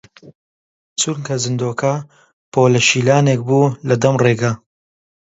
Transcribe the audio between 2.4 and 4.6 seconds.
پۆلە شیلانێک بوو لە دەم ڕێگە